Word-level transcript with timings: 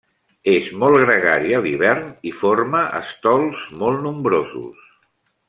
És 0.51 0.69
molt 0.83 0.95
gregari 1.03 1.53
a 1.57 1.59
l'hivern 1.65 2.07
i 2.31 2.33
forma 2.39 2.81
estols 3.01 3.63
molt 3.83 4.03
nombrosos. 4.09 4.91